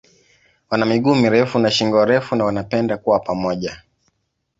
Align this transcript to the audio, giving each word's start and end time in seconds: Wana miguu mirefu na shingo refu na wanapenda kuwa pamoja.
Wana 0.69 0.85
miguu 0.85 1.15
mirefu 1.15 1.59
na 1.59 1.71
shingo 1.71 2.05
refu 2.05 2.35
na 2.35 2.45
wanapenda 2.45 2.97
kuwa 2.97 3.19
pamoja. 3.19 3.81